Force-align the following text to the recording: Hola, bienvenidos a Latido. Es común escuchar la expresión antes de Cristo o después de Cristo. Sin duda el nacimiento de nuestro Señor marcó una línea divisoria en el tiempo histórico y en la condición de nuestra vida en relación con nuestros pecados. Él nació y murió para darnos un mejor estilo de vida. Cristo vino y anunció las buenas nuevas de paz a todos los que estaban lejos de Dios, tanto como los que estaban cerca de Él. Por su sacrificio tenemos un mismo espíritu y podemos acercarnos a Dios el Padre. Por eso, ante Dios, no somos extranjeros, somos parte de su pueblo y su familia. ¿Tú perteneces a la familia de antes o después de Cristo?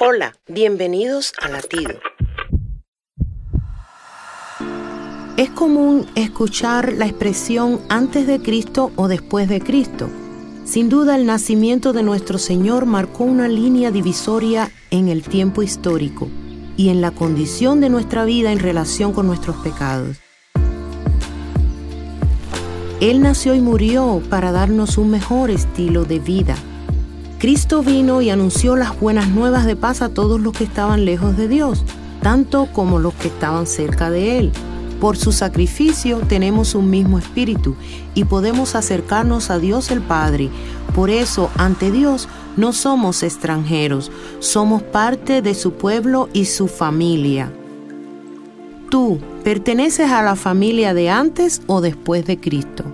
Hola, 0.00 0.34
bienvenidos 0.48 1.32
a 1.40 1.48
Latido. 1.48 2.00
Es 5.36 5.50
común 5.50 6.06
escuchar 6.16 6.94
la 6.94 7.06
expresión 7.06 7.80
antes 7.88 8.26
de 8.26 8.40
Cristo 8.40 8.90
o 8.96 9.06
después 9.06 9.48
de 9.48 9.60
Cristo. 9.60 10.10
Sin 10.64 10.88
duda 10.88 11.14
el 11.14 11.26
nacimiento 11.26 11.92
de 11.92 12.02
nuestro 12.02 12.38
Señor 12.38 12.86
marcó 12.86 13.22
una 13.22 13.46
línea 13.46 13.92
divisoria 13.92 14.68
en 14.90 15.08
el 15.08 15.22
tiempo 15.22 15.62
histórico 15.62 16.28
y 16.76 16.88
en 16.88 17.00
la 17.00 17.12
condición 17.12 17.80
de 17.80 17.88
nuestra 17.88 18.24
vida 18.24 18.50
en 18.50 18.58
relación 18.58 19.12
con 19.12 19.28
nuestros 19.28 19.54
pecados. 19.58 20.16
Él 23.00 23.22
nació 23.22 23.54
y 23.54 23.60
murió 23.60 24.20
para 24.28 24.50
darnos 24.50 24.98
un 24.98 25.12
mejor 25.12 25.50
estilo 25.50 26.04
de 26.04 26.18
vida. 26.18 26.56
Cristo 27.44 27.82
vino 27.82 28.22
y 28.22 28.30
anunció 28.30 28.74
las 28.74 28.98
buenas 28.98 29.28
nuevas 29.28 29.66
de 29.66 29.76
paz 29.76 30.00
a 30.00 30.08
todos 30.08 30.40
los 30.40 30.54
que 30.54 30.64
estaban 30.64 31.04
lejos 31.04 31.36
de 31.36 31.46
Dios, 31.46 31.84
tanto 32.22 32.68
como 32.72 32.98
los 32.98 33.12
que 33.12 33.28
estaban 33.28 33.66
cerca 33.66 34.08
de 34.08 34.38
Él. 34.38 34.52
Por 34.98 35.18
su 35.18 35.30
sacrificio 35.30 36.20
tenemos 36.20 36.74
un 36.74 36.88
mismo 36.88 37.18
espíritu 37.18 37.76
y 38.14 38.24
podemos 38.24 38.74
acercarnos 38.74 39.50
a 39.50 39.58
Dios 39.58 39.90
el 39.90 40.00
Padre. 40.00 40.48
Por 40.94 41.10
eso, 41.10 41.50
ante 41.58 41.90
Dios, 41.90 42.30
no 42.56 42.72
somos 42.72 43.22
extranjeros, 43.22 44.10
somos 44.38 44.82
parte 44.82 45.42
de 45.42 45.54
su 45.54 45.74
pueblo 45.74 46.30
y 46.32 46.46
su 46.46 46.66
familia. 46.66 47.52
¿Tú 48.88 49.18
perteneces 49.44 50.10
a 50.10 50.22
la 50.22 50.36
familia 50.36 50.94
de 50.94 51.10
antes 51.10 51.60
o 51.66 51.82
después 51.82 52.24
de 52.24 52.40
Cristo? 52.40 52.93